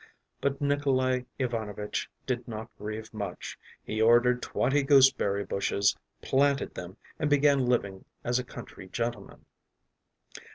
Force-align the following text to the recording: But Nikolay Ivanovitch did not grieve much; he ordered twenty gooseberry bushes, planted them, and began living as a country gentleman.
But 0.41 0.59
Nikolay 0.59 1.27
Ivanovitch 1.37 2.09
did 2.25 2.47
not 2.47 2.75
grieve 2.79 3.13
much; 3.13 3.59
he 3.83 4.01
ordered 4.01 4.41
twenty 4.41 4.81
gooseberry 4.81 5.45
bushes, 5.45 5.95
planted 6.23 6.73
them, 6.73 6.97
and 7.19 7.29
began 7.29 7.67
living 7.67 8.05
as 8.23 8.39
a 8.39 8.43
country 8.43 8.87
gentleman. 8.87 9.45